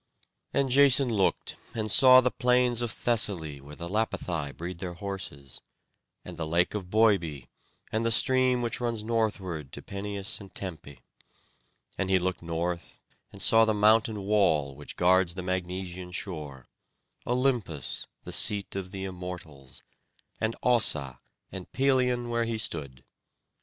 [0.51, 5.61] And Jason looked and saw the plains of Thessaly, where the Lapithai breed their horses;
[6.25, 7.49] and the lake of Boibé,
[7.91, 11.01] and the stream which runs northward to Peneus and Tempe;
[11.99, 12.97] and he looked north,
[13.31, 16.65] and saw the mountain wall which guards the Magnesian shore;
[17.27, 19.83] Olympus, the seat of the Immortals,
[20.39, 21.19] and Ossa,
[21.51, 23.05] and Pelion, where he stood.